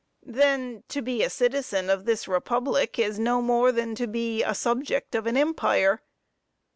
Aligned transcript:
Then, 0.25 0.83
to 0.89 1.03
be 1.03 1.21
a 1.21 1.29
citizen 1.29 1.87
of 1.87 2.05
this 2.05 2.27
republic, 2.27 2.97
is 2.97 3.19
no 3.19 3.39
more 3.39 3.71
than 3.71 3.93
to 3.93 4.07
be 4.07 4.41
a 4.41 4.55
subject 4.55 5.13
of 5.13 5.27
an 5.27 5.37
empire. 5.37 6.01